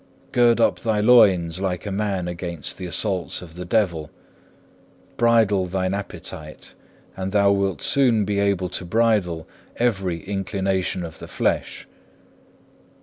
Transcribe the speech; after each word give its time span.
Gird 0.31 0.59
up 0.59 0.79
thy 0.79 0.99
lions 0.99 1.59
like 1.61 1.85
a 1.85 1.91
man 1.91 2.27
against 2.27 2.79
the 2.79 2.87
assaults 2.87 3.43
of 3.43 3.53
the 3.53 3.65
devil; 3.65 4.09
bridle 5.15 5.67
thine 5.67 5.93
appetite, 5.93 6.73
and 7.15 7.31
thou 7.31 7.51
wilt 7.51 7.83
soon 7.83 8.25
be 8.25 8.39
able 8.39 8.67
to 8.69 8.83
bridle 8.83 9.47
every 9.75 10.23
inclination 10.23 11.05
of 11.05 11.19
the 11.19 11.27
flesh. 11.27 11.87